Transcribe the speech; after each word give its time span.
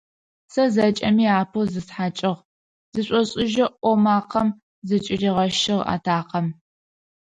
Сэ 0.51 0.63
зэкӏэми 0.73 1.25
апэу 1.39 1.65
зыстхьакӏыгъ,- 1.71 2.41
зышӏошӏыжьэу 2.93 3.73
ӏо 3.81 3.91
макъэм 4.03 4.49
зыкӏыригъэщыгъ 4.87 5.87
атакъэм. 5.93 6.47